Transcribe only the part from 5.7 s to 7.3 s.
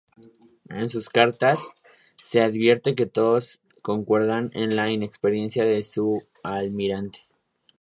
su almirante.